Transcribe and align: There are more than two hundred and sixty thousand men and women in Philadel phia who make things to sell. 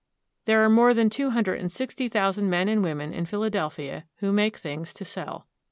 There 0.45 0.65
are 0.65 0.69
more 0.69 0.95
than 0.95 1.11
two 1.11 1.29
hundred 1.29 1.59
and 1.59 1.71
sixty 1.71 2.07
thousand 2.07 2.49
men 2.49 2.67
and 2.67 2.81
women 2.81 3.13
in 3.13 3.27
Philadel 3.27 3.69
phia 3.69 4.05
who 4.17 4.31
make 4.31 4.57
things 4.57 4.95
to 4.95 5.05
sell. 5.05 5.45